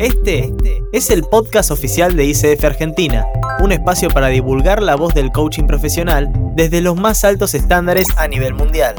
Este 0.00 0.50
es 0.94 1.10
el 1.10 1.24
podcast 1.24 1.70
oficial 1.70 2.16
de 2.16 2.24
ICF 2.24 2.64
Argentina, 2.64 3.26
un 3.62 3.70
espacio 3.70 4.08
para 4.08 4.28
divulgar 4.28 4.82
la 4.82 4.96
voz 4.96 5.12
del 5.12 5.30
coaching 5.30 5.64
profesional 5.64 6.32
desde 6.56 6.80
los 6.80 6.96
más 6.96 7.22
altos 7.22 7.52
estándares 7.52 8.08
a 8.16 8.26
nivel 8.26 8.54
mundial. 8.54 8.94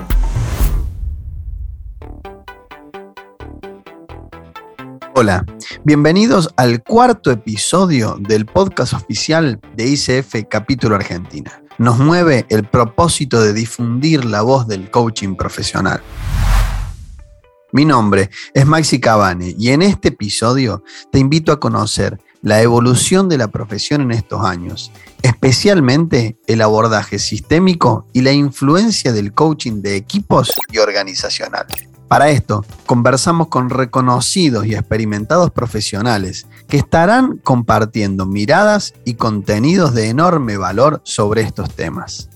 Hola, 5.15 5.43
bienvenidos 5.83 6.53
al 6.55 6.83
cuarto 6.83 7.31
episodio 7.31 8.17
del 8.19 8.45
podcast 8.45 8.93
oficial 8.93 9.59
de 9.75 9.87
ICF 9.87 10.47
Capítulo 10.47 10.93
Argentina. 10.93 11.63
Nos 11.79 11.97
mueve 11.97 12.45
el 12.49 12.63
propósito 12.65 13.41
de 13.41 13.53
difundir 13.53 14.23
la 14.23 14.43
voz 14.43 14.67
del 14.67 14.91
coaching 14.91 15.33
profesional. 15.33 15.99
Mi 17.73 17.85
nombre 17.85 18.29
es 18.53 18.65
Maxi 18.65 18.99
Cabane 18.99 19.55
y 19.57 19.69
en 19.69 19.81
este 19.81 20.09
episodio 20.09 20.83
te 21.09 21.19
invito 21.19 21.53
a 21.53 21.59
conocer 21.61 22.19
la 22.41 22.61
evolución 22.61 23.29
de 23.29 23.37
la 23.37 23.47
profesión 23.47 24.01
en 24.01 24.11
estos 24.11 24.43
años, 24.43 24.91
especialmente 25.21 26.37
el 26.47 26.61
abordaje 26.61 27.17
sistémico 27.17 28.07
y 28.11 28.21
la 28.21 28.33
influencia 28.33 29.13
del 29.13 29.31
coaching 29.33 29.81
de 29.81 29.95
equipos 29.95 30.51
y 30.69 30.79
organizacional. 30.79 31.65
Para 32.09 32.29
esto, 32.29 32.65
conversamos 32.85 33.47
con 33.47 33.69
reconocidos 33.69 34.65
y 34.65 34.75
experimentados 34.75 35.51
profesionales 35.51 36.47
que 36.67 36.75
estarán 36.75 37.37
compartiendo 37.37 38.25
miradas 38.25 38.93
y 39.05 39.13
contenidos 39.13 39.93
de 39.93 40.09
enorme 40.09 40.57
valor 40.57 40.99
sobre 41.05 41.43
estos 41.43 41.73
temas. 41.73 42.27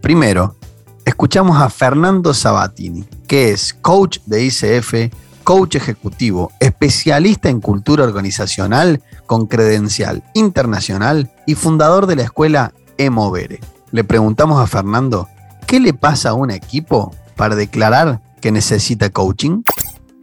Primero, 0.00 0.56
escuchamos 1.04 1.60
a 1.60 1.70
Fernando 1.70 2.34
Sabatini, 2.34 3.04
que 3.26 3.50
es 3.50 3.74
coach 3.74 4.18
de 4.26 4.44
ICF, 4.44 5.14
coach 5.44 5.76
ejecutivo, 5.76 6.50
especialista 6.60 7.48
en 7.48 7.60
cultura 7.60 8.04
organizacional 8.04 9.02
con 9.26 9.46
credencial 9.46 10.22
internacional 10.34 11.30
y 11.46 11.54
fundador 11.54 12.06
de 12.06 12.16
la 12.16 12.22
escuela 12.22 12.72
Emovere. 12.98 13.60
Le 13.90 14.04
preguntamos 14.04 14.60
a 14.60 14.66
Fernando, 14.66 15.28
¿qué 15.66 15.80
le 15.80 15.94
pasa 15.94 16.30
a 16.30 16.34
un 16.34 16.50
equipo 16.50 17.14
para 17.36 17.54
declarar 17.54 18.20
que 18.40 18.50
necesita 18.50 19.10
coaching? 19.10 19.62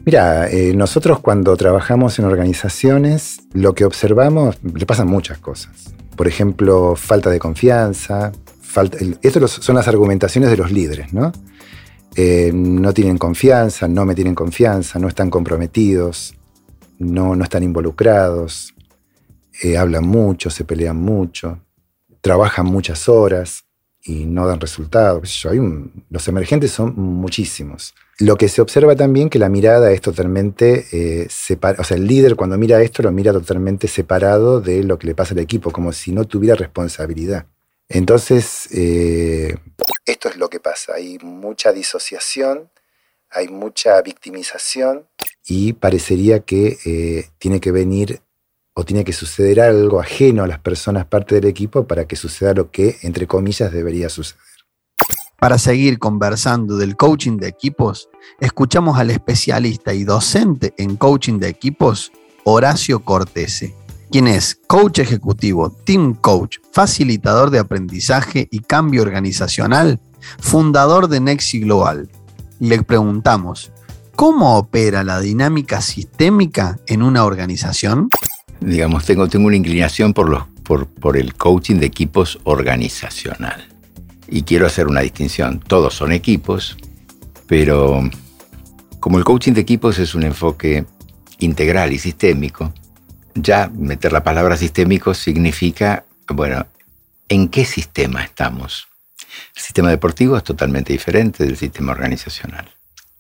Mira, 0.04 0.50
eh, 0.50 0.74
nosotros 0.76 1.20
cuando 1.20 1.56
trabajamos 1.56 2.18
en 2.18 2.26
organizaciones, 2.26 3.42
lo 3.54 3.76
que 3.76 3.86
observamos, 3.86 4.58
le 4.64 4.86
pasan 4.86 5.08
muchas 5.08 5.38
cosas. 5.38 5.72
Por 6.16 6.28
ejemplo, 6.28 6.96
falta 6.96 7.30
de 7.30 7.40
confianza. 7.40 8.32
Falta, 8.72 8.98
estas 9.22 9.52
son 9.52 9.76
las 9.76 9.90
argumentaciones 9.90 10.50
de 10.50 10.56
los 10.56 10.72
líderes, 10.72 11.12
¿no? 11.12 11.34
Eh, 12.16 12.52
no 12.54 12.94
tienen 12.94 13.18
confianza, 13.18 13.90
no 13.90 14.06
me 14.06 14.16
tienen 14.16 14.34
confianza, 14.34 14.98
no 14.98 15.10
están 15.10 15.30
comprometidos, 15.30 16.36
no, 16.98 17.36
no 17.36 17.44
están 17.44 17.64
involucrados, 17.64 18.74
eh, 19.62 19.78
hablan 19.78 20.06
mucho, 20.06 20.50
se 20.50 20.64
pelean 20.64 20.96
mucho, 20.96 21.60
trabajan 22.22 22.66
muchas 22.66 23.10
horas 23.10 23.66
y 24.04 24.26
no 24.26 24.48
dan 24.48 24.62
resultados. 24.62 25.46
Los 26.10 26.28
emergentes 26.30 26.72
son 26.72 26.94
muchísimos. 26.96 27.94
Lo 28.20 28.38
que 28.38 28.48
se 28.48 28.62
observa 28.62 28.96
también 28.96 29.30
que 29.30 29.38
la 29.38 29.50
mirada 29.50 29.92
es 29.92 30.00
totalmente 30.00 30.86
eh, 30.94 31.28
separada, 31.30 31.82
o 31.82 31.84
sea, 31.84 31.98
el 31.98 32.08
líder 32.08 32.38
cuando 32.38 32.58
mira 32.58 32.82
esto 32.82 33.04
lo 33.04 33.12
mira 33.12 33.34
totalmente 33.34 33.90
separado 33.90 34.62
de 34.62 34.82
lo 34.84 34.98
que 34.98 35.08
le 35.08 35.16
pasa 35.16 35.34
al 35.34 35.40
equipo, 35.40 35.72
como 35.72 35.92
si 35.92 36.14
no 36.14 36.24
tuviera 36.24 36.56
responsabilidad. 36.56 37.48
Entonces, 37.94 38.70
eh, 38.72 39.56
esto 40.06 40.30
es 40.30 40.38
lo 40.38 40.50
que 40.50 40.60
pasa, 40.60 40.94
hay 40.96 41.18
mucha 41.22 41.74
disociación, 41.74 42.70
hay 43.30 43.50
mucha 43.50 44.02
victimización 44.02 45.08
y 45.46 45.74
parecería 45.74 46.40
que 46.42 46.78
eh, 46.86 47.30
tiene 47.38 47.60
que 47.60 47.72
venir 47.72 48.22
o 48.74 48.86
tiene 48.86 49.04
que 49.04 49.14
suceder 49.14 49.60
algo 49.60 50.00
ajeno 50.00 50.44
a 50.44 50.48
las 50.48 50.60
personas 50.60 51.06
parte 51.06 51.36
del 51.36 51.46
equipo 51.46 51.86
para 51.86 52.06
que 52.06 52.16
suceda 52.16 52.54
lo 52.54 52.72
que, 52.72 52.98
entre 53.02 53.28
comillas, 53.28 53.72
debería 53.72 54.08
suceder. 54.08 54.42
Para 55.38 55.58
seguir 55.58 56.00
conversando 56.00 56.78
del 56.78 56.96
coaching 56.96 57.38
de 57.38 57.48
equipos, 57.48 58.10
escuchamos 58.40 59.00
al 59.00 59.12
especialista 59.12 59.94
y 59.94 60.04
docente 60.04 60.74
en 60.78 60.96
coaching 60.96 61.40
de 61.40 61.50
equipos, 61.50 62.12
Horacio 62.44 63.04
Cortese, 63.04 63.76
quien 64.12 64.28
es 64.28 64.60
coach 64.68 65.00
ejecutivo, 65.00 65.72
team 65.72 66.14
coach, 66.14 66.58
facilitador 66.72 67.50
de 67.50 67.60
aprendizaje 67.60 68.48
y 68.52 68.60
cambio 68.60 69.02
organizacional, 69.02 70.00
fundador 70.40 71.08
de 71.08 71.22
Nexi 71.22 71.62
Global. 71.62 72.10
Le 72.60 72.84
preguntamos, 72.84 73.72
¿cómo 74.16 74.58
opera 74.58 75.04
la 75.04 75.20
dinámica 75.20 75.82
sistémica 75.82 76.78
en 76.88 77.02
una 77.02 77.24
organización? 77.26 78.10
digamos, 78.62 79.06
tengo, 79.06 79.28
tengo 79.28 79.48
una 79.48 79.56
inclinación 79.56 80.14
por, 80.14 80.30
los, 80.30 80.44
por, 80.64 80.88
por 80.88 81.18
el 81.18 81.34
coaching 81.34 81.78
de 81.78 81.88
equipos 81.88 82.40
organizacional. 82.44 83.68
Y 84.28 84.44
quiero 84.44 84.68
hacer 84.68 84.88
una 84.88 85.02
distinción. 85.02 85.60
Todos 85.60 85.96
son 85.96 86.12
equipos, 86.12 86.78
pero 87.48 88.02
como 89.00 89.18
el 89.18 89.24
coaching 89.24 89.54
de 89.54 89.62
equipos 89.62 90.00
es 90.00 90.16
un 90.16 90.24
enfoque 90.24 90.86
integral 91.40 91.92
y 91.92 91.98
sistémico, 91.98 92.72
ya 93.36 93.70
meter 93.74 94.12
la 94.12 94.24
palabra 94.24 94.58
sistémico 94.58 95.14
significa, 95.14 96.06
bueno, 96.28 96.66
¿en 97.30 97.50
qué 97.50 97.66
sistema 97.66 98.24
estamos? 98.24 98.88
El 99.56 99.62
sistema 99.62 99.90
deportivo 99.90 100.38
es 100.38 100.44
totalmente 100.44 100.94
diferente 100.94 101.46
del 101.46 101.58
sistema 101.58 101.92
organizacional. 101.92 102.70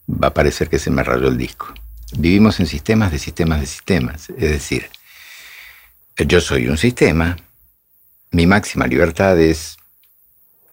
Va 0.09 0.27
a 0.27 0.33
parecer 0.33 0.69
que 0.69 0.79
se 0.79 0.91
me 0.91 1.03
rayó 1.03 1.27
el 1.27 1.37
disco. 1.37 1.73
Vivimos 2.17 2.59
en 2.59 2.67
sistemas 2.67 3.11
de 3.11 3.19
sistemas 3.19 3.61
de 3.61 3.65
sistemas. 3.65 4.29
Es 4.29 4.51
decir, 4.51 4.89
yo 6.17 6.41
soy 6.41 6.67
un 6.67 6.77
sistema, 6.77 7.37
mi 8.31 8.47
máxima 8.47 8.87
libertad 8.87 9.39
es 9.39 9.77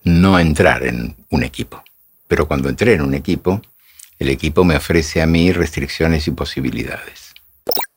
no 0.02 0.38
entrar 0.38 0.84
en 0.84 1.16
un 1.30 1.42
equipo. 1.42 1.82
Pero 2.26 2.48
cuando 2.48 2.68
entré 2.68 2.94
en 2.94 3.02
un 3.02 3.14
equipo, 3.14 3.62
el 4.18 4.28
equipo 4.28 4.64
me 4.64 4.76
ofrece 4.76 5.22
a 5.22 5.26
mí 5.26 5.52
restricciones 5.52 6.26
y 6.26 6.32
posibilidades. 6.32 7.27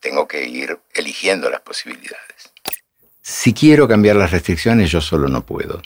Tengo 0.01 0.27
que 0.27 0.47
ir 0.47 0.77
eligiendo 0.93 1.49
las 1.49 1.61
posibilidades. 1.61 2.51
Si 3.21 3.53
quiero 3.53 3.87
cambiar 3.87 4.15
las 4.15 4.31
restricciones, 4.31 4.91
yo 4.91 4.99
solo 4.99 5.29
no 5.29 5.45
puedo. 5.45 5.81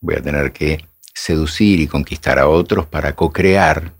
Voy 0.00 0.14
a 0.14 0.22
tener 0.22 0.52
que 0.52 0.86
seducir 1.12 1.80
y 1.80 1.88
conquistar 1.88 2.38
a 2.38 2.48
otros 2.48 2.86
para 2.86 3.14
co-crear 3.14 3.92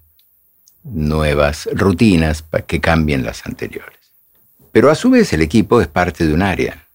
nuevas 0.84 1.68
rutinas 1.72 2.44
que 2.66 2.80
cambien 2.80 3.24
las 3.24 3.44
anteriores. 3.44 3.98
Pero 4.70 4.90
a 4.90 4.94
su 4.94 5.10
vez 5.10 5.32
el 5.32 5.42
equipo 5.42 5.80
es 5.80 5.88
parte 5.88 6.26
de 6.26 6.34
un 6.34 6.42
área 6.42 6.88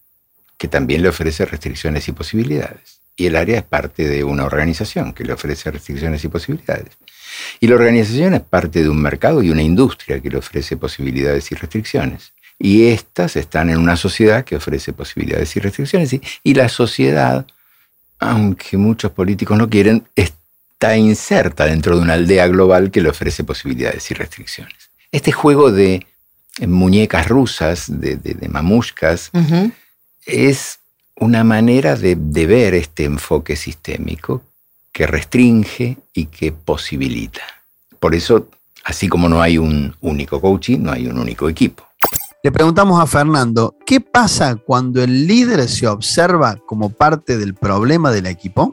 que 0.58 0.68
también 0.68 1.02
le 1.02 1.10
ofrece 1.10 1.46
restricciones 1.46 2.08
y 2.08 2.12
posibilidades. 2.12 3.00
Y 3.16 3.26
el 3.26 3.36
área 3.36 3.58
es 3.60 3.64
parte 3.64 4.08
de 4.08 4.24
una 4.24 4.46
organización 4.46 5.14
que 5.14 5.24
le 5.26 5.34
ofrece 5.34 5.72
restricciones 5.72 6.24
y 6.24 6.30
posibilidades. 6.30 6.98
Y 7.60 7.68
la 7.68 7.76
organización 7.76 8.34
es 8.34 8.42
parte 8.42 8.84
de 8.84 8.90
un 8.90 9.02
mercado 9.02 9.44
y 9.44 9.50
una 9.50 9.62
industria 9.62 10.20
que 10.22 10.30
le 10.30 10.38
ofrece 10.38 10.78
posibilidades 10.78 11.52
y 11.52 11.56
restricciones. 11.56 12.34
Y 12.58 12.88
estas 12.88 13.36
están 13.36 13.70
en 13.70 13.78
una 13.78 13.96
sociedad 13.96 14.44
que 14.44 14.58
ofrece 14.58 14.94
posibilidades 14.94 15.56
y 15.56 15.60
restricciones. 15.60 16.20
Y, 16.44 16.54
la 16.54 16.68
sociedad, 16.68 17.46
aunque 18.20 18.78
muchos 18.78 19.12
políticos 19.12 19.58
no 19.58 19.70
quieren, 19.70 20.06
está 20.16 20.98
inserta 20.98 21.66
dentro 21.66 21.96
de 21.96 22.02
una 22.02 22.14
aldea 22.14 22.48
global 22.48 22.92
que 22.92 23.02
le 23.02 23.10
ofrece 23.10 23.44
posibilidades 23.44 24.12
y 24.12 24.14
restricciones. 24.14 24.90
Este 25.12 25.32
juego 25.32 25.72
de 25.72 26.06
muñecas 26.68 27.28
rusas, 27.28 27.86
de, 27.88 28.18
de, 28.18 28.50
mamushkas, 28.50 29.32
es 30.26 30.80
una 31.16 31.44
manera 31.44 31.96
de, 31.96 32.16
ver 32.16 32.74
este 32.74 33.06
enfoque 33.06 33.56
sistémico 33.56 34.42
que 34.92 35.08
restringe 35.08 35.98
y 36.14 36.26
que 36.26 36.52
posibilita. 36.52 37.42
Por 38.00 38.16
eso, 38.16 38.48
así 38.84 39.08
como 39.08 39.30
no 39.30 39.42
hay 39.42 39.58
un 39.58 39.96
único 40.02 40.40
coaching, 40.42 40.80
no 40.80 40.92
hay 40.92 41.08
un 41.08 41.18
único 41.18 41.50
equipo. 41.50 41.90
Le 42.42 42.52
preguntamos 42.54 43.02
a 43.02 43.06
Fernando, 43.06 43.76
¿qué 43.86 44.00
pasa 44.00 44.56
cuando 44.56 45.04
el 45.04 45.28
líder 45.28 45.68
se 45.68 45.88
observa 45.88 46.58
como 46.66 46.90
parte 46.90 47.38
del 47.38 47.54
problema 47.54 48.12
del 48.12 48.28
equipo? 48.28 48.72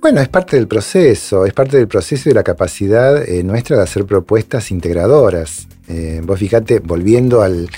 Bueno, 0.00 0.20
es 0.20 0.28
parte 0.28 0.56
del 0.56 0.66
proceso, 0.66 1.46
es 1.46 1.52
parte 1.52 1.78
del 1.78 1.88
proceso 1.88 2.28
y 2.28 2.32
de 2.32 2.34
la 2.34 2.42
capacidad 2.42 3.26
eh, 3.26 3.42
nuestra 3.42 3.76
de 3.76 3.84
hacer 3.84 4.04
propuestas 4.04 4.70
integradoras. 4.70 5.66
Eh, 5.88 6.20
vos 6.24 6.38
fíjate, 6.38 6.80
volviendo 6.80 7.42
al, 7.42 7.70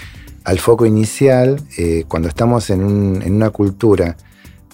foco 0.58 0.86
inicial, 0.86 1.60
eh, 1.76 2.04
cuando 2.08 2.28
estamos 2.28 2.70
en, 2.70 2.82
una 2.82 3.50
cultura 3.50 4.16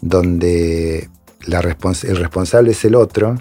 donde 0.00 1.10
el 1.46 2.16
responsable 2.16 2.70
es 2.72 2.84
el 2.84 2.94
otro, 2.94 3.36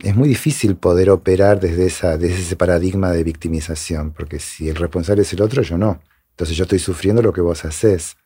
es 0.00 0.14
muy 0.14 0.28
difícil 0.28 0.76
poder 0.76 1.10
operar 1.10 1.60
desde, 1.60 1.86
esa, 1.86 2.16
desde 2.16 2.40
ese 2.40 2.56
paradigma 2.56 3.12
de 3.12 3.24
victimización, 3.24 4.12
porque 4.12 4.38
si 4.38 4.68
el 4.68 4.76
responsable 4.76 5.22
es 5.22 5.32
el 5.32 5.42
otro, 5.42 5.62
yo 5.62 5.78
no. 5.78 6.00
Entonces 6.30 6.56
yo 6.56 6.64
estoy 6.64 6.78
sufriendo 6.78 7.22
lo 7.22 7.32
que 7.32 7.40
vos 7.40 7.64
haces. 7.64 8.16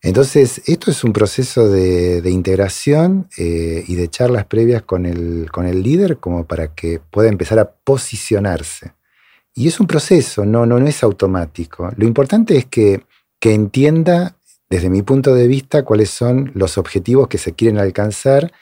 Entonces, 0.00 0.62
esto 0.66 0.90
es 0.90 1.02
un 1.02 1.12
proceso 1.12 1.68
de, 1.68 2.22
integración 2.30 3.28
eh, 3.36 3.84
y 3.86 3.96
de 3.96 4.08
charlas 4.08 4.46
previas 4.46 4.82
con 4.82 5.06
el, 5.06 5.50
con 5.50 5.66
el 5.66 5.82
líder 5.82 6.18
como 6.18 6.46
para 6.46 6.74
que 6.74 7.00
pueda 7.10 7.28
empezar 7.28 7.58
a 7.58 7.70
posicionarse 7.70 8.92
Y 9.54 9.66
es 9.66 9.80
un 9.80 9.88
proceso, 9.88 10.46
no, 10.46 10.66
no, 10.66 10.78
no 10.78 10.86
es 10.86 11.02
automático. 11.02 11.90
Lo 11.96 12.06
importante 12.06 12.56
es 12.56 12.66
que, 12.66 13.02
que 13.40 13.54
entienda, 13.54 14.36
desde 14.70 14.90
mi 14.90 15.02
punto 15.02 15.34
de 15.34 15.48
vista, 15.48 15.84
cuáles 15.84 16.10
son 16.10 16.52
los 16.54 16.78
objetivos 16.78 17.28
que 17.28 17.38
se 17.38 17.54
quieren 17.54 17.78
alcanzar 17.78 18.52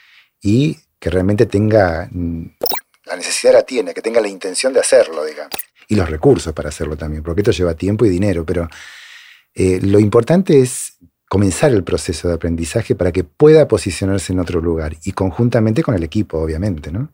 y 0.41 0.79
que 0.99 1.11
realmente 1.11 1.47
tenga 1.47 2.08
mm, 2.11 2.47
la 3.06 3.17
necesidad 3.17 3.53
la 3.53 3.62
tiene, 3.62 3.94
que 3.94 4.03
tenga 4.03 4.20
la 4.20 4.29
intención 4.29 4.73
de 4.73 4.81
hacerlo, 4.81 5.25
digamos. 5.25 5.53
Y 5.88 5.94
los 5.94 6.11
recursos 6.11 6.53
para 6.53 6.69
hacerlo 6.69 6.97
también, 6.97 7.23
porque 7.23 7.43
esto 7.43 7.53
lleva 7.53 7.75
tiempo 7.75 8.05
y 8.05 8.08
dinero, 8.08 8.44
pero 8.44 8.69
eh, 9.55 9.79
lo 9.81 10.00
importante 10.00 10.61
es 10.61 10.94
comenzar 11.29 11.73
el 11.73 11.85
proceso 11.85 12.29
de 12.29 12.35
aprendizaje 12.35 12.94
para 12.94 13.12
que 13.12 13.25
pueda 13.25 13.69
posicionarse 13.69 14.32
en 14.32 14.41
otro 14.41 14.61
lugar 14.61 14.97
y 15.05 15.12
conjuntamente 15.12 15.82
con 15.82 15.94
el 15.94 16.02
equipo, 16.02 16.38
obviamente, 16.38 16.91
¿no? 16.91 17.12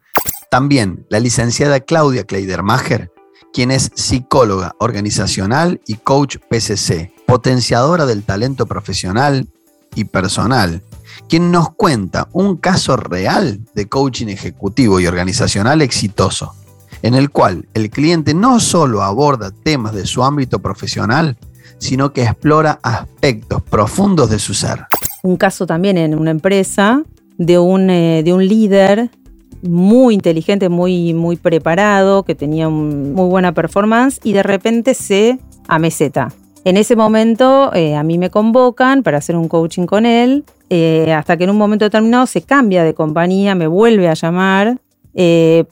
También 0.50 1.06
la 1.08 1.20
licenciada 1.20 1.80
Claudia 1.80 2.24
Kleidermacher, 2.24 3.10
quien 3.52 3.70
es 3.70 3.90
psicóloga 3.94 4.74
organizacional 4.78 5.80
y 5.86 5.96
coach 5.96 6.36
PCC, 6.48 7.12
potenciadora 7.32 8.04
del 8.04 8.24
talento 8.24 8.66
profesional 8.66 9.48
y 9.94 10.04
personal, 10.04 10.82
quien 11.30 11.50
nos 11.50 11.70
cuenta 11.72 12.28
un 12.32 12.58
caso 12.58 12.98
real 12.98 13.58
de 13.74 13.88
coaching 13.88 14.26
ejecutivo 14.26 15.00
y 15.00 15.06
organizacional 15.06 15.80
exitoso, 15.80 16.52
en 17.00 17.14
el 17.14 17.30
cual 17.30 17.66
el 17.72 17.88
cliente 17.88 18.34
no 18.34 18.60
solo 18.60 19.02
aborda 19.02 19.50
temas 19.50 19.94
de 19.94 20.04
su 20.04 20.22
ámbito 20.22 20.58
profesional, 20.58 21.38
sino 21.78 22.12
que 22.12 22.24
explora 22.24 22.78
aspectos 22.82 23.62
profundos 23.62 24.28
de 24.28 24.38
su 24.38 24.52
ser. 24.52 24.84
Un 25.22 25.38
caso 25.38 25.66
también 25.66 25.96
en 25.96 26.14
una 26.14 26.32
empresa 26.32 27.02
de 27.38 27.58
un, 27.58 27.88
eh, 27.88 28.22
de 28.22 28.34
un 28.34 28.46
líder 28.46 29.08
muy 29.62 30.12
inteligente, 30.12 30.68
muy, 30.68 31.14
muy 31.14 31.36
preparado, 31.36 32.24
que 32.24 32.34
tenía 32.34 32.68
muy 32.68 33.30
buena 33.30 33.54
performance 33.54 34.20
y 34.22 34.34
de 34.34 34.42
repente 34.42 34.92
se 34.92 35.38
ameseta. 35.66 36.28
En 36.64 36.76
ese 36.76 36.96
momento 36.96 37.72
eh, 37.74 37.96
a 37.96 38.02
mí 38.02 38.18
me 38.18 38.30
convocan 38.30 39.02
para 39.02 39.18
hacer 39.18 39.36
un 39.36 39.48
coaching 39.48 39.86
con 39.86 40.06
él, 40.06 40.44
eh, 40.70 41.12
hasta 41.12 41.36
que 41.36 41.44
en 41.44 41.50
un 41.50 41.58
momento 41.58 41.84
determinado 41.84 42.26
se 42.26 42.42
cambia 42.42 42.84
de 42.84 42.94
compañía, 42.94 43.54
me 43.54 43.66
vuelve 43.66 44.08
a 44.08 44.14
llamar, 44.14 44.78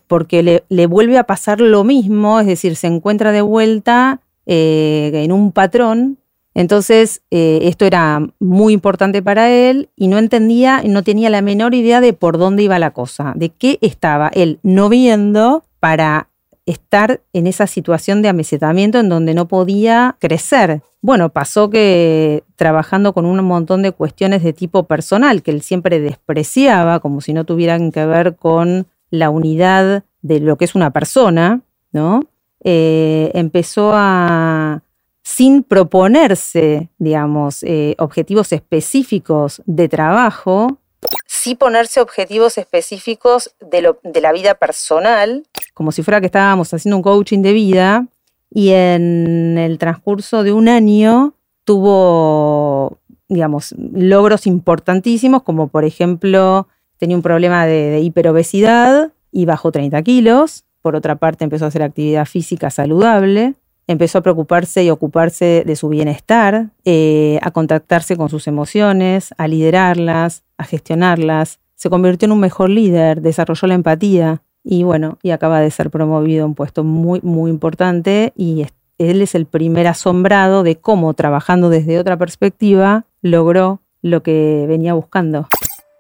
porque 0.06 0.42
le, 0.42 0.64
le, 0.68 0.86
vuelve 0.86 1.16
a 1.16 1.24
pasar 1.24 1.62
lo 1.62 1.82
mismo, 1.82 2.40
es 2.40 2.46
decir, 2.46 2.76
se 2.76 2.88
encuentra 2.88 3.32
de 3.32 3.40
vuelta 3.40 4.20
en 4.44 5.32
un 5.32 5.52
patrón. 5.52 6.20
Entonces, 6.54 7.22
eh, 7.30 7.60
esto 7.62 7.84
era 7.84 8.20
muy 8.40 8.72
importante 8.72 9.22
para 9.22 9.50
él 9.50 9.88
y 9.94 10.08
no 10.08 10.18
entendía, 10.18 10.82
no 10.84 11.04
tenía 11.04 11.30
la 11.30 11.42
menor 11.42 11.74
idea 11.74 12.00
de 12.00 12.12
por 12.12 12.38
dónde 12.38 12.64
iba 12.64 12.78
la 12.78 12.90
cosa, 12.90 13.32
de 13.36 13.50
qué 13.50 13.78
estaba 13.82 14.30
él 14.34 14.58
no 14.62 14.88
viendo 14.88 15.62
para 15.78 16.28
estar 16.70 17.20
en 17.32 17.46
esa 17.46 17.66
situación 17.66 18.22
de 18.22 18.28
amesetamiento 18.28 18.98
en 18.98 19.08
donde 19.08 19.34
no 19.34 19.48
podía 19.48 20.16
crecer. 20.18 20.82
Bueno, 21.02 21.30
pasó 21.30 21.70
que 21.70 22.44
trabajando 22.56 23.12
con 23.12 23.26
un 23.26 23.42
montón 23.44 23.82
de 23.82 23.92
cuestiones 23.92 24.42
de 24.42 24.52
tipo 24.52 24.84
personal 24.84 25.42
que 25.42 25.50
él 25.50 25.62
siempre 25.62 26.00
despreciaba, 26.00 27.00
como 27.00 27.20
si 27.20 27.32
no 27.32 27.44
tuvieran 27.44 27.90
que 27.92 28.04
ver 28.06 28.36
con 28.36 28.86
la 29.10 29.30
unidad 29.30 30.04
de 30.22 30.40
lo 30.40 30.56
que 30.56 30.64
es 30.64 30.74
una 30.74 30.90
persona, 30.90 31.62
¿no? 31.92 32.24
Eh, 32.62 33.30
empezó 33.34 33.92
a, 33.94 34.82
sin 35.22 35.62
proponerse, 35.62 36.90
digamos, 36.98 37.62
eh, 37.62 37.94
objetivos 37.98 38.52
específicos 38.52 39.62
de 39.64 39.88
trabajo, 39.88 40.78
sí 41.26 41.54
ponerse 41.54 42.00
objetivos 42.00 42.58
específicos 42.58 43.54
de, 43.60 43.94
de, 44.02 44.20
la 44.20 44.32
vida 44.32 44.54
personal, 44.56 45.46
como 45.80 45.92
si 45.92 46.02
fuera 46.02 46.20
que 46.20 46.26
estábamos 46.26 46.74
haciendo 46.74 46.98
un 46.98 47.02
coaching 47.02 47.38
de 47.40 47.54
vida, 47.54 48.06
y 48.50 48.68
en 48.68 49.56
el 49.56 49.78
transcurso 49.78 50.42
de 50.42 50.52
un 50.52 50.68
año 50.68 51.32
tuvo, 51.64 52.98
digamos, 53.30 53.74
logros 53.94 54.46
importantísimos, 54.46 55.42
como 55.42 55.68
por 55.68 55.86
ejemplo, 55.86 56.68
tenía 56.98 57.16
un 57.16 57.22
problema 57.22 57.64
de, 57.64 57.98
hiperobesidad 58.00 59.14
y 59.32 59.46
bajó 59.46 59.72
30 59.72 60.02
kilos, 60.02 60.64
por 60.82 60.96
otra 60.96 61.16
parte 61.16 61.44
empezó 61.44 61.64
a 61.64 61.68
hacer 61.68 61.82
actividad 61.82 62.26
física 62.26 62.68
saludable, 62.68 63.54
empezó 63.86 64.18
a 64.18 64.22
preocuparse 64.22 64.84
y 64.84 64.90
ocuparse 64.90 65.62
de 65.64 65.76
su 65.76 65.88
bienestar, 65.88 66.72
eh, 66.84 67.38
a 67.40 67.52
contactarse 67.52 68.18
con 68.18 68.28
sus 68.28 68.46
emociones, 68.48 69.32
a 69.38 69.48
liderarlas, 69.48 70.42
a 70.58 70.64
gestionarlas. 70.64 71.58
Se 71.74 71.88
convirtió 71.88 72.26
en 72.26 72.32
un 72.32 72.40
mejor 72.40 72.68
líder, 72.68 73.22
desarrolló 73.22 73.66
la 73.66 73.72
empatía 73.76 74.42
y 74.62 74.82
bueno, 74.82 75.18
y 75.22 75.30
acaba 75.30 75.60
de 75.60 75.70
ser 75.70 75.90
promovido 75.90 76.44
a 76.44 76.46
un 76.46 76.54
puesto 76.54 76.84
muy, 76.84 77.20
muy 77.22 77.50
importante 77.50 78.32
y 78.36 78.66
él 78.98 79.22
es 79.22 79.34
el 79.34 79.46
primer 79.46 79.86
asombrado 79.86 80.62
de 80.62 80.76
cómo 80.76 81.14
trabajando 81.14 81.70
desde 81.70 81.98
otra 81.98 82.16
perspectiva 82.18 83.06
logró 83.22 83.80
lo 84.02 84.22
que 84.22 84.66
venía 84.68 84.94
buscando. 84.94 85.48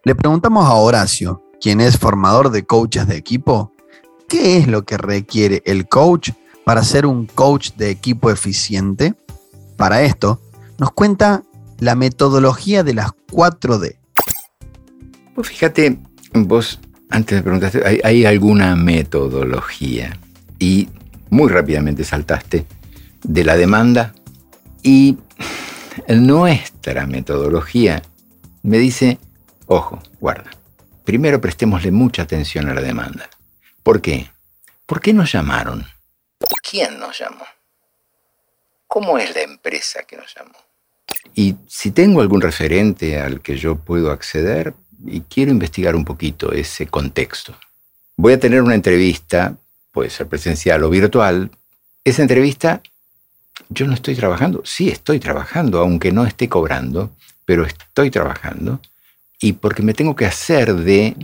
Le 0.04 0.14
preguntamos 0.14 0.66
a 0.66 0.74
Horacio, 0.74 1.42
quien 1.60 1.80
es 1.80 1.98
formador 1.98 2.50
de 2.50 2.64
coaches 2.64 3.06
de 3.06 3.16
equipo, 3.16 3.72
¿qué 4.28 4.58
es 4.58 4.66
lo 4.66 4.82
que 4.82 4.96
requiere 4.96 5.62
el 5.64 5.88
coach 5.88 6.30
para 6.64 6.82
ser 6.84 7.06
un 7.06 7.26
coach 7.26 7.72
de 7.76 7.90
equipo 7.90 8.30
eficiente? 8.30 9.14
Para 9.76 10.02
esto, 10.02 10.40
nos 10.78 10.92
cuenta 10.92 11.42
la 11.78 11.94
metodología 11.94 12.84
de 12.84 12.94
las 12.94 13.12
4D. 13.30 13.96
Pues 15.34 15.48
fíjate, 15.48 15.98
vos 16.34 16.78
antes 17.10 17.38
me 17.38 17.42
preguntaste, 17.42 18.00
¿hay, 18.04 18.24
alguna 18.24 18.76
metodología? 18.76 20.16
Y 20.58 20.88
muy 21.28 21.48
rápidamente 21.50 22.04
saltaste 22.04 22.66
de 23.22 23.44
la 23.44 23.56
demanda 23.56 24.14
y 24.82 25.18
nuestra 26.08 27.06
metodología 27.06 28.02
me 28.62 28.78
dice, 28.78 29.18
ojo, 29.66 30.00
guarda, 30.20 30.50
primero 31.04 31.40
prestémosle 31.40 31.90
mucha 31.90 32.22
atención 32.22 32.68
a 32.68 32.74
la 32.74 32.80
demanda. 32.80 33.28
¿Por 33.82 34.00
qué? 34.00 34.30
¿Por 34.86 35.00
qué 35.00 35.12
nos 35.12 35.32
llamaron? 35.32 35.86
¿Quién 36.70 37.00
nos 37.00 37.18
llamó? 37.18 37.44
¿Cómo 38.86 39.18
es 39.18 39.34
la 39.34 39.42
empresa 39.42 40.04
que 40.04 40.16
nos 40.16 40.32
llamó? 40.34 40.58
Y 41.34 41.56
si 41.66 41.90
tengo 41.90 42.20
algún 42.20 42.40
referente 42.40 43.18
al 43.18 43.40
que 43.40 43.56
yo 43.56 43.76
puedo 43.76 44.10
acceder 44.12 44.74
y 45.06 45.20
quiero 45.22 45.50
investigar 45.50 45.96
un 45.96 46.04
poquito 46.04 46.52
ese 46.52 46.86
contexto. 46.86 47.56
Voy 48.16 48.34
a 48.34 48.40
tener 48.40 48.62
una 48.62 48.74
entrevista, 48.74 49.56
puede 49.92 50.10
ser 50.10 50.26
presencial 50.26 50.82
o 50.84 50.90
virtual. 50.90 51.50
Esa 52.04 52.22
entrevista, 52.22 52.82
yo 53.68 53.86
no 53.86 53.94
estoy 53.94 54.14
trabajando. 54.14 54.62
Sí, 54.64 54.88
estoy 54.88 55.20
trabajando, 55.20 55.80
aunque 55.80 56.12
no 56.12 56.26
esté 56.26 56.48
cobrando, 56.48 57.10
pero 57.44 57.64
estoy 57.64 58.10
trabajando. 58.10 58.80
Y 59.40 59.54
porque 59.54 59.82
me 59.82 59.94
tengo 59.94 60.14
que 60.14 60.26
hacer 60.26 60.74
de 60.74 61.16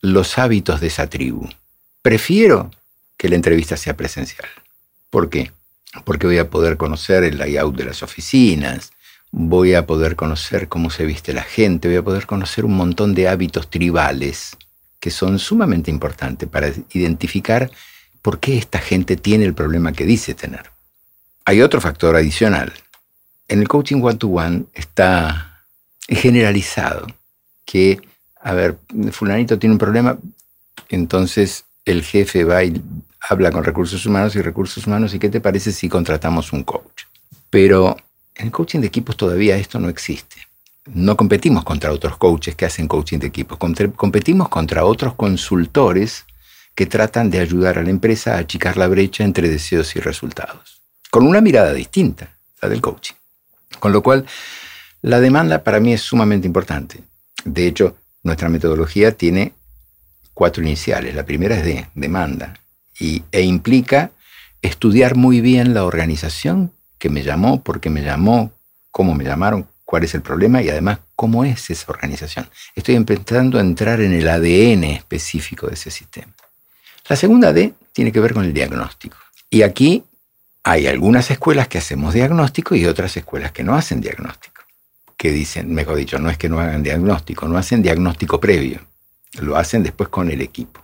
los 0.00 0.38
hábitos 0.38 0.80
de 0.80 0.86
esa 0.88 1.06
tribu. 1.08 1.48
Prefiero 2.00 2.70
que 3.16 3.28
la 3.28 3.36
entrevista 3.36 3.76
sea 3.76 3.96
presencial. 3.96 4.48
¿Por 5.10 5.28
qué? 5.28 5.52
Porque 6.04 6.26
voy 6.26 6.38
a 6.38 6.50
poder 6.50 6.76
conocer 6.76 7.22
el 7.24 7.38
layout 7.38 7.76
de 7.76 7.84
las 7.84 8.02
oficinas, 8.02 8.92
voy 9.32 9.74
a 9.74 9.86
poder 9.86 10.14
conocer 10.14 10.68
cómo 10.68 10.90
se 10.90 11.06
viste 11.06 11.32
la 11.32 11.42
gente, 11.42 11.88
voy 11.88 11.96
a 11.96 12.04
poder 12.04 12.26
conocer 12.26 12.64
un 12.66 12.76
montón 12.76 13.14
de 13.14 13.28
hábitos 13.28 13.68
tribales 13.68 14.56
que 15.00 15.10
son 15.10 15.38
sumamente 15.38 15.90
importantes 15.90 16.48
para 16.48 16.70
identificar 16.92 17.70
por 18.20 18.38
qué 18.38 18.56
esta 18.56 18.78
gente 18.78 19.16
tiene 19.16 19.44
el 19.44 19.54
problema 19.54 19.92
que 19.92 20.04
dice 20.04 20.34
tener. 20.34 20.70
Hay 21.44 21.60
otro 21.60 21.80
factor 21.80 22.14
adicional. 22.14 22.72
En 23.48 23.60
el 23.60 23.68
coaching 23.68 24.00
one-to-one 24.00 24.66
está 24.74 25.64
generalizado 26.06 27.06
que, 27.64 28.00
a 28.40 28.52
ver, 28.52 28.78
fulanito 29.10 29.58
tiene 29.58 29.74
un 29.74 29.78
problema, 29.78 30.18
entonces 30.88 31.64
el 31.84 32.04
jefe 32.04 32.44
va 32.44 32.62
y 32.62 32.80
habla 33.28 33.50
con 33.50 33.64
recursos 33.64 34.04
humanos 34.06 34.36
y 34.36 34.42
recursos 34.42 34.86
humanos 34.86 35.14
y 35.14 35.18
qué 35.18 35.30
te 35.30 35.40
parece 35.40 35.72
si 35.72 35.88
contratamos 35.88 36.52
un 36.52 36.62
coach. 36.62 37.04
Pero 37.50 37.96
en 38.34 38.46
el 38.46 38.52
coaching 38.52 38.80
de 38.80 38.86
equipos 38.86 39.16
todavía 39.16 39.56
esto 39.56 39.78
no 39.78 39.88
existe. 39.88 40.36
No 40.86 41.16
competimos 41.16 41.64
contra 41.64 41.92
otros 41.92 42.16
coaches 42.16 42.56
que 42.56 42.66
hacen 42.66 42.88
coaching 42.88 43.18
de 43.18 43.28
equipos, 43.28 43.58
competimos 43.96 44.48
contra 44.48 44.84
otros 44.84 45.14
consultores 45.14 46.24
que 46.74 46.86
tratan 46.86 47.30
de 47.30 47.38
ayudar 47.38 47.78
a 47.78 47.82
la 47.82 47.90
empresa 47.90 48.34
a 48.34 48.38
achicar 48.38 48.76
la 48.76 48.88
brecha 48.88 49.24
entre 49.24 49.48
deseos 49.48 49.94
y 49.94 50.00
resultados, 50.00 50.82
con 51.10 51.26
una 51.26 51.40
mirada 51.40 51.72
distinta, 51.72 52.34
la 52.60 52.68
del 52.68 52.80
coaching. 52.80 53.14
Con 53.78 53.92
lo 53.92 54.02
cual, 54.02 54.26
la 55.02 55.20
demanda 55.20 55.62
para 55.62 55.80
mí 55.80 55.92
es 55.92 56.00
sumamente 56.00 56.46
importante. 56.46 57.02
De 57.44 57.66
hecho, 57.66 57.96
nuestra 58.22 58.48
metodología 58.48 59.12
tiene 59.12 59.52
cuatro 60.34 60.62
iniciales. 60.62 61.14
La 61.14 61.24
primera 61.24 61.56
es 61.56 61.64
de 61.64 61.86
demanda, 61.94 62.58
e 62.98 63.42
implica 63.42 64.12
estudiar 64.62 65.16
muy 65.16 65.40
bien 65.40 65.74
la 65.74 65.84
organización 65.84 66.72
que 67.02 67.10
me 67.10 67.24
llamó, 67.24 67.60
por 67.64 67.80
qué 67.80 67.90
me 67.90 68.00
llamó, 68.00 68.52
cómo 68.92 69.12
me 69.12 69.24
llamaron, 69.24 69.66
cuál 69.84 70.04
es 70.04 70.14
el 70.14 70.22
problema 70.22 70.62
y 70.62 70.68
además 70.68 71.00
cómo 71.16 71.42
es 71.44 71.68
esa 71.68 71.90
organización. 71.90 72.48
Estoy 72.76 72.94
empezando 72.94 73.58
a 73.58 73.60
entrar 73.60 74.00
en 74.00 74.12
el 74.12 74.28
ADN 74.28 74.84
específico 74.84 75.66
de 75.66 75.74
ese 75.74 75.90
sistema. 75.90 76.32
La 77.08 77.16
segunda 77.16 77.52
D 77.52 77.74
tiene 77.92 78.12
que 78.12 78.20
ver 78.20 78.32
con 78.32 78.44
el 78.44 78.52
diagnóstico. 78.52 79.16
Y 79.50 79.62
aquí 79.62 80.04
Hay 80.64 80.86
algunas 80.86 81.30
escuelas 81.30 81.66
que 81.66 81.78
hacemos 81.78 82.14
diagnóstico 82.14 82.76
y 82.76 82.86
otras 82.86 83.16
escuelas 83.16 83.50
que 83.50 83.64
no 83.64 83.74
hacen 83.74 84.00
diagnóstico. 84.00 84.62
Que 85.16 85.32
dicen, 85.32 85.74
mejor 85.74 85.96
dicho, 85.96 86.18
no 86.18 86.30
es 86.30 86.38
que 86.38 86.48
no 86.48 86.60
hagan 86.60 86.82
diagnóstico, 86.82 87.48
no 87.48 87.58
hacen 87.58 87.82
diagnóstico 87.82 88.38
previo. 88.38 88.80
Lo 89.40 89.56
hacen 89.56 89.82
después 89.82 90.08
con 90.08 90.30
el 90.30 90.40
equipo. 90.40 90.80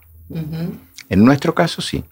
En 1.08 1.24
nuestro 1.24 1.54
caso, 1.54 1.80
sí. 1.80 2.04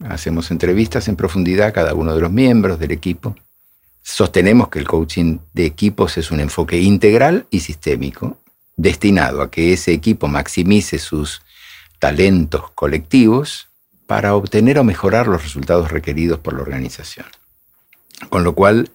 Hacemos 0.00 0.50
entrevistas 0.50 1.08
en 1.08 1.16
profundidad 1.16 1.68
a 1.68 1.72
cada 1.72 1.94
uno 1.94 2.14
de 2.14 2.20
los 2.20 2.30
miembros 2.30 2.78
del 2.78 2.90
equipo. 2.90 3.34
Sostenemos 4.06 4.68
que 4.68 4.78
el 4.78 4.86
coaching 4.86 5.38
de 5.54 5.64
equipos 5.64 6.18
es 6.18 6.30
un 6.30 6.38
enfoque 6.38 6.78
integral 6.78 7.46
y 7.50 7.60
sistémico, 7.60 8.38
destinado 8.76 9.40
a 9.40 9.50
que 9.50 9.72
ese 9.72 9.92
equipo 9.92 10.28
maximice 10.28 10.98
sus 10.98 11.40
talentos 11.98 12.70
colectivos 12.72 13.68
para 14.06 14.34
obtener 14.34 14.78
o 14.78 14.84
mejorar 14.84 15.26
los 15.26 15.42
resultados 15.42 15.90
requeridos 15.90 16.38
por 16.38 16.52
la 16.52 16.60
organización. 16.60 17.24
Con 18.28 18.44
lo 18.44 18.54
cual, 18.54 18.90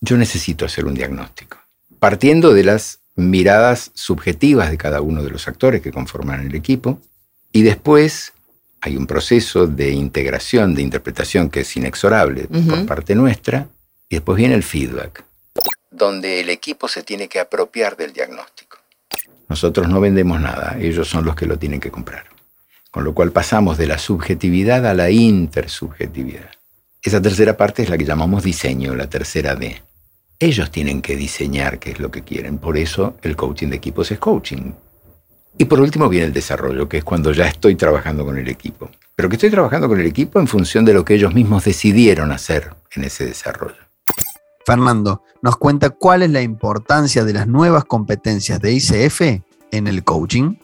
yo 0.00 0.16
necesito 0.16 0.64
hacer 0.64 0.84
un 0.84 0.94
diagnóstico, 0.94 1.58
partiendo 1.98 2.54
de 2.54 2.62
las 2.62 3.00
miradas 3.16 3.90
subjetivas 3.94 4.70
de 4.70 4.78
cada 4.78 5.00
uno 5.00 5.24
de 5.24 5.30
los 5.30 5.48
actores 5.48 5.82
que 5.82 5.90
conforman 5.90 6.46
el 6.46 6.54
equipo, 6.54 7.00
y 7.50 7.62
después 7.62 8.34
hay 8.80 8.96
un 8.96 9.08
proceso 9.08 9.66
de 9.66 9.90
integración, 9.90 10.76
de 10.76 10.82
interpretación 10.82 11.50
que 11.50 11.60
es 11.60 11.76
inexorable 11.76 12.46
por 12.46 12.86
parte 12.86 13.16
nuestra, 13.16 13.68
y 14.08 14.16
después 14.16 14.36
viene 14.36 14.54
el 14.54 14.62
feedback, 14.62 15.24
donde 15.90 16.40
el 16.40 16.50
equipo 16.50 16.88
se 16.88 17.02
tiene 17.02 17.28
que 17.28 17.40
apropiar 17.40 17.96
del 17.96 18.12
diagnóstico. 18.12 18.78
Nosotros 19.48 19.88
no 19.88 20.00
vendemos 20.00 20.40
nada, 20.40 20.76
ellos 20.80 21.08
son 21.08 21.24
los 21.24 21.36
que 21.36 21.46
lo 21.46 21.58
tienen 21.58 21.80
que 21.80 21.90
comprar. 21.90 22.24
Con 22.90 23.04
lo 23.04 23.14
cual 23.14 23.32
pasamos 23.32 23.76
de 23.76 23.86
la 23.86 23.98
subjetividad 23.98 24.86
a 24.86 24.94
la 24.94 25.10
intersubjetividad. 25.10 26.50
Esa 27.02 27.20
tercera 27.20 27.56
parte 27.56 27.82
es 27.82 27.90
la 27.90 27.98
que 27.98 28.04
llamamos 28.04 28.42
diseño, 28.42 28.94
la 28.94 29.08
tercera 29.08 29.54
D. 29.54 29.82
Ellos 30.38 30.70
tienen 30.70 31.02
que 31.02 31.16
diseñar 31.16 31.78
qué 31.78 31.90
es 31.90 32.00
lo 32.00 32.10
que 32.10 32.22
quieren. 32.22 32.58
Por 32.58 32.78
eso 32.78 33.16
el 33.22 33.36
coaching 33.36 33.68
de 33.68 33.76
equipos 33.76 34.10
es 34.10 34.18
coaching. 34.18 34.72
Y 35.58 35.66
por 35.66 35.80
último 35.80 36.08
viene 36.08 36.26
el 36.26 36.32
desarrollo, 36.32 36.88
que 36.88 36.98
es 36.98 37.04
cuando 37.04 37.32
ya 37.32 37.46
estoy 37.46 37.76
trabajando 37.76 38.24
con 38.24 38.38
el 38.38 38.48
equipo. 38.48 38.90
Pero 39.14 39.28
que 39.28 39.36
estoy 39.36 39.50
trabajando 39.50 39.86
con 39.86 40.00
el 40.00 40.06
equipo 40.06 40.40
en 40.40 40.48
función 40.48 40.84
de 40.84 40.94
lo 40.94 41.04
que 41.04 41.14
ellos 41.14 41.34
mismos 41.34 41.64
decidieron 41.64 42.32
hacer 42.32 42.70
en 42.92 43.04
ese 43.04 43.26
desarrollo. 43.26 43.83
Fernando 44.64 45.22
nos 45.42 45.56
cuenta 45.56 45.90
cuál 45.90 46.22
es 46.22 46.30
la 46.30 46.42
importancia 46.42 47.24
de 47.24 47.32
las 47.32 47.46
nuevas 47.46 47.84
competencias 47.84 48.60
de 48.60 48.72
ICF 48.72 49.20
en 49.70 49.86
el 49.86 50.04
coaching. 50.04 50.56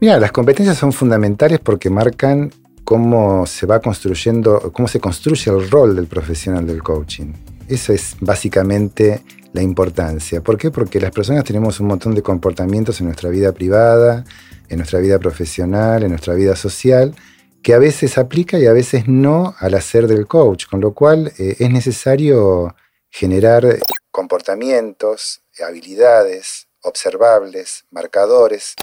Mira, 0.00 0.18
las 0.18 0.32
competencias 0.32 0.78
son 0.78 0.92
fundamentales 0.92 1.60
porque 1.60 1.90
marcan 1.90 2.50
cómo 2.84 3.46
se 3.46 3.66
va 3.66 3.80
construyendo, 3.80 4.72
cómo 4.72 4.88
se 4.88 5.00
construye 5.00 5.50
el 5.50 5.70
rol 5.70 5.94
del 5.94 6.06
profesional 6.06 6.66
del 6.66 6.82
coaching. 6.82 7.32
Eso 7.68 7.92
es 7.92 8.16
básicamente 8.20 9.22
la 9.52 9.62
importancia. 9.62 10.40
¿Por 10.40 10.56
qué? 10.56 10.70
Porque 10.70 11.00
las 11.00 11.10
personas 11.10 11.44
tenemos 11.44 11.78
un 11.80 11.86
montón 11.86 12.14
de 12.14 12.22
comportamientos 12.22 13.00
en 13.00 13.06
nuestra 13.06 13.30
vida 13.30 13.52
privada, 13.52 14.24
en 14.68 14.78
nuestra 14.78 14.98
vida 15.00 15.18
profesional, 15.18 16.02
en 16.02 16.10
nuestra 16.10 16.34
vida 16.34 16.56
social, 16.56 17.14
que 17.62 17.74
a 17.74 17.78
veces 17.78 18.18
aplica 18.18 18.58
y 18.58 18.66
a 18.66 18.72
veces 18.72 19.06
no 19.06 19.54
al 19.58 19.74
hacer 19.74 20.08
del 20.08 20.26
coach, 20.26 20.66
con 20.66 20.80
lo 20.80 20.92
cual 20.92 21.32
eh, 21.38 21.56
es 21.58 21.70
necesario 21.70 22.74
generar 23.12 23.78
comportamientos, 24.10 25.42
habilidades 25.64 26.66
observables, 26.80 27.84
marcadores, 27.90 28.74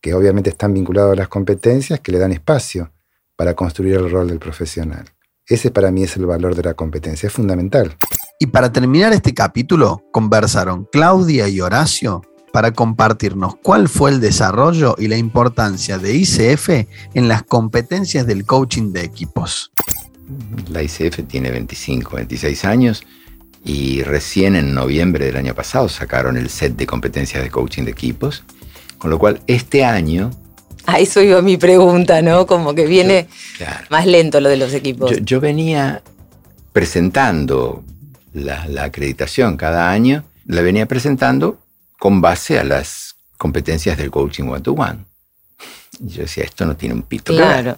que 0.00 0.14
obviamente 0.14 0.50
están 0.50 0.74
vinculados 0.74 1.14
a 1.14 1.16
las 1.16 1.28
competencias 1.28 1.98
que 1.98 2.12
le 2.12 2.18
dan 2.18 2.30
espacio 2.30 2.92
para 3.34 3.54
construir 3.54 3.94
el 3.94 4.10
rol 4.10 4.28
del 4.28 4.38
profesional. 4.38 5.06
Ese 5.46 5.70
para 5.70 5.90
mí 5.90 6.04
es 6.04 6.16
el 6.16 6.26
valor 6.26 6.54
de 6.54 6.62
la 6.62 6.74
competencia, 6.74 7.26
es 7.26 7.32
fundamental. 7.32 7.96
Y 8.38 8.46
para 8.46 8.70
terminar 8.70 9.14
este 9.14 9.32
capítulo, 9.32 10.04
conversaron 10.12 10.86
Claudia 10.92 11.48
y 11.48 11.60
Horacio 11.62 12.22
para 12.52 12.72
compartirnos 12.72 13.56
cuál 13.56 13.88
fue 13.88 14.10
el 14.10 14.20
desarrollo 14.20 14.94
y 14.98 15.08
la 15.08 15.16
importancia 15.16 15.98
de 15.98 16.14
ICF 16.14 16.68
en 17.14 17.26
las 17.28 17.42
competencias 17.42 18.26
del 18.26 18.44
coaching 18.44 18.92
de 18.92 19.02
equipos. 19.02 19.72
La 20.68 20.82
ICF 20.82 21.26
tiene 21.26 21.50
25, 21.50 22.16
26 22.16 22.64
años 22.66 23.02
y 23.64 24.02
recién 24.02 24.56
en 24.56 24.74
noviembre 24.74 25.26
del 25.26 25.36
año 25.36 25.54
pasado 25.54 25.88
sacaron 25.88 26.36
el 26.36 26.48
set 26.48 26.76
de 26.76 26.86
competencias 26.86 27.42
de 27.42 27.50
coaching 27.50 27.84
de 27.84 27.90
equipos, 27.90 28.44
con 28.98 29.10
lo 29.10 29.18
cual 29.18 29.40
este 29.46 29.84
año... 29.84 30.30
A 30.86 30.98
eso 31.00 31.20
iba 31.20 31.42
mi 31.42 31.58
pregunta, 31.58 32.22
¿no? 32.22 32.46
Como 32.46 32.74
que 32.74 32.86
viene 32.86 33.28
más 33.90 34.06
lento 34.06 34.40
lo 34.40 34.48
de 34.48 34.56
los 34.56 34.72
equipos. 34.72 35.12
Yo, 35.22 35.38
venía 35.38 36.02
presentando 36.72 37.84
la, 38.32 38.64
acreditación 38.84 39.58
cada 39.58 39.90
año, 39.90 40.24
la 40.46 40.62
venía 40.62 40.86
presentando 40.86 41.58
con 41.98 42.22
base 42.22 42.58
a 42.58 42.64
las 42.64 43.16
competencias 43.36 43.98
del 43.98 44.10
coaching 44.10 44.44
one-to-one. 44.44 45.04
Y 46.00 46.08
yo 46.08 46.22
decía, 46.22 46.44
esto 46.44 46.64
no 46.64 46.74
tiene 46.74 46.94
un 46.94 47.02
pito. 47.02 47.34
Claro. 47.34 47.76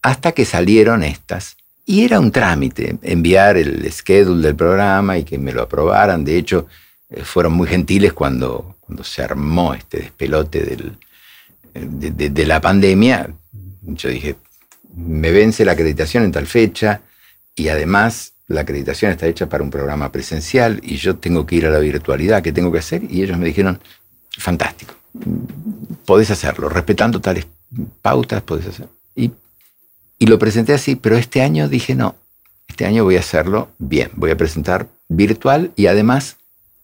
Hasta 0.00 0.32
que 0.32 0.46
salieron 0.46 1.02
estas 1.02 1.56
y 1.90 2.04
era 2.04 2.20
un 2.20 2.30
trámite 2.30 2.98
enviar 3.02 3.56
el 3.56 3.90
schedule 3.90 4.46
del 4.46 4.54
programa 4.54 5.18
y 5.18 5.24
que 5.24 5.38
me 5.38 5.52
lo 5.52 5.62
aprobaran. 5.62 6.24
De 6.24 6.38
hecho, 6.38 6.68
eh, 7.08 7.24
fueron 7.24 7.54
muy 7.54 7.66
gentiles 7.66 8.12
cuando, 8.12 8.76
cuando 8.78 9.02
se 9.02 9.24
armó 9.24 9.74
este 9.74 9.98
despelote 9.98 10.62
del, 10.62 10.96
de, 11.74 12.46
la 12.46 12.60
pandemia. 12.60 13.30
Yo 13.82 14.08
dije, 14.08 14.36
me 14.94 15.32
vence 15.32 15.64
la 15.64 15.72
acreditación 15.72 16.22
en 16.22 16.30
tal 16.30 16.46
fecha 16.46 17.00
y 17.56 17.66
además 17.66 18.34
la 18.46 18.60
acreditación 18.60 19.10
está 19.10 19.26
hecha 19.26 19.48
para 19.48 19.64
un 19.64 19.70
programa 19.70 20.12
presencial 20.12 20.78
y 20.84 20.96
yo 20.96 21.16
tengo 21.16 21.44
que 21.44 21.56
ir 21.56 21.66
a 21.66 21.70
la 21.70 21.80
virtualidad, 21.80 22.40
¿qué 22.40 22.52
tengo 22.52 22.70
que 22.70 22.78
hacer? 22.78 23.02
Y 23.10 23.24
ellos 23.24 23.36
me 23.36 23.46
dijeron, 23.46 23.80
fantástico, 24.38 24.94
podés 26.06 26.30
hacerlo, 26.30 26.68
respetando 26.68 27.20
tales 27.20 27.48
pautas, 28.00 28.42
podés 28.42 28.68
hacerlo. 28.68 28.92
Y 30.20 30.26
lo 30.26 30.38
presenté 30.38 30.74
así, 30.74 30.94
pero 30.96 31.16
este 31.16 31.40
año 31.40 31.68
dije, 31.68 31.94
no, 31.94 32.14
este 32.68 32.84
año 32.84 33.02
voy 33.04 33.16
a 33.16 33.20
hacerlo 33.20 33.70
bien, 33.78 34.10
voy 34.14 34.30
a 34.30 34.36
presentar 34.36 34.86
virtual 35.08 35.72
y 35.76 35.86
además 35.86 36.36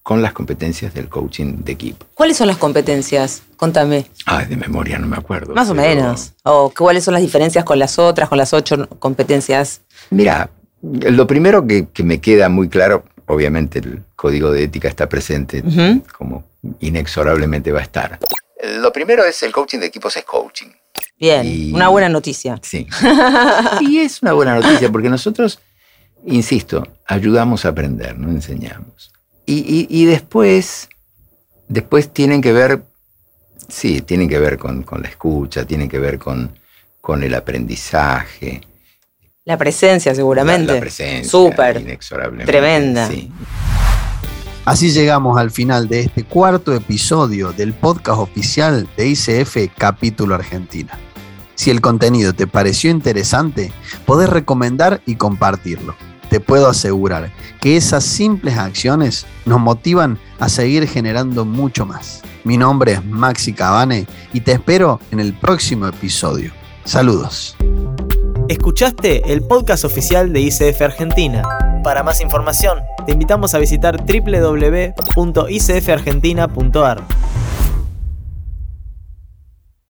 con 0.03 0.23
las 0.23 0.33
competencias 0.33 0.95
del 0.95 1.09
coaching 1.09 1.59
de 1.65 1.73
equipo. 1.73 2.07
¿Cuáles 2.15 2.39
son 2.39 2.47
las 2.47 2.57
competencias? 2.57 3.43
Contame. 3.57 4.07
Ay, 4.25 4.47
de 4.47 4.57
memoria 4.57 4.99
no 4.99 5.07
me 5.07 5.17
acuerdo. 5.17 5.53
Más 5.55 5.69
o 5.69 5.75
menos. 5.75 6.33
¿O 6.45 6.73
cuáles 6.77 7.05
son 7.05 7.13
las 7.13 7.23
diferencias 7.23 7.65
con 7.65 7.79
las 7.79 7.99
otras, 7.99 8.29
con 8.29 8.39
las 8.39 8.55
ocho 8.55 8.89
competencias? 8.99 9.83
Mira, 10.11 10.49
lo 10.81 11.27
primero 11.27 11.67
que, 11.67 11.89
me 12.05 12.21
queda 12.21 12.49
muy 12.49 12.71
claro, 12.71 13.05
obviamente 13.27 13.81
el 13.81 14.03
código 14.15 14.51
de 14.51 14.63
ética 14.63 14.89
está 14.89 15.09
presente, 15.09 15.63
como 16.17 16.45
inexorablemente 16.81 17.71
va 17.71 17.81
a 17.81 17.83
estar. 17.83 18.19
Lo 18.81 18.93
primero 18.93 19.25
es 19.25 19.43
el 19.43 19.53
coaching 19.53 19.81
de 19.81 19.87
equipos 19.87 20.17
es 20.17 20.25
coaching. 20.25 20.69
Bien, 21.19 21.75
una 21.75 21.89
buena 21.89 22.09
noticia. 22.09 22.61
Sí. 22.63 22.87
y 23.81 23.99
es 23.99 24.23
una 24.23 24.33
buena 24.33 24.61
noticia 24.61 24.93
porque 24.93 25.09
nosotros, 25.09 25.59
insisto, 26.27 26.87
ayudamos 27.07 27.65
a 27.65 27.71
aprender, 27.71 28.19
no 28.19 28.29
enseñamos. 28.29 29.13
Y, 29.49 30.05
después, 30.07 30.89
después 31.69 32.13
tienen 32.13 32.43
que 32.43 32.53
ver, 32.53 32.83
sí, 33.69 34.01
tienen 34.01 34.29
que 34.29 34.41
ver 34.41 34.59
con, 34.59 34.85
la 35.01 35.09
escucha, 35.09 35.65
tienen 35.65 35.89
que 35.89 36.01
ver 36.01 36.19
con, 36.19 36.59
con 37.01 37.23
el 37.23 37.33
aprendizaje. 37.33 38.61
La 39.45 39.57
presencia, 39.57 40.15
seguramente. 40.17 40.75
La, 40.75 40.81
presencia. 40.81 41.31
Súper. 41.31 41.81
Inexorablemente. 41.81 42.51
Tremenda. 42.51 43.09
Sí. 43.09 43.31
Así 44.65 44.91
llegamos 44.91 45.39
al 45.39 45.53
final 45.53 45.87
de 45.87 46.01
este 46.01 46.25
cuarto 46.25 46.75
episodio 46.75 47.53
del 47.53 47.73
podcast 47.73 48.19
oficial 48.19 48.89
de 48.97 49.07
ICF 49.11 49.73
Capítulo 49.79 50.35
Argentina. 50.35 50.99
Si 51.57 51.71
el 51.71 51.81
contenido 51.81 52.33
te 52.35 52.47
pareció 52.47 52.91
interesante, 52.91 53.73
podés 54.05 54.31
recomendar 54.31 55.01
y 55.07 55.17
compartirlo. 55.17 55.97
Te 56.29 56.39
puedo 56.39 56.69
asegurar 56.69 57.33
que 57.61 57.77
esas 57.77 58.05
simples 58.05 58.57
acciones 58.59 59.27
nos 59.47 59.59
motivan 59.59 60.21
a 60.39 60.49
seguir 60.49 60.87
generando 60.87 61.45
mucho 61.45 61.85
más. 61.87 62.23
Mi 62.45 62.57
nombre 62.57 62.93
es 62.93 63.05
Maxi 63.05 63.53
Cabane 63.53 64.07
y 64.33 64.39
te 64.41 64.53
espero 64.53 65.01
en 65.11 65.19
el 65.19 65.35
próximo 65.35 65.89
episodio. 65.89 66.53
Saludos. 66.85 67.57
Escuchaste 68.49 69.33
el 69.33 69.43
podcast 69.43 69.85
oficial 69.85 70.33
de 70.33 70.43
ICF 70.43 70.83
Argentina. 70.83 71.43
Para 71.83 72.03
más 72.03 72.21
información, 72.21 72.81
te 73.07 73.13
invitamos 73.13 73.55
a 73.55 73.59
visitar 73.59 74.05
www.icfargentina.ar. 74.05 77.03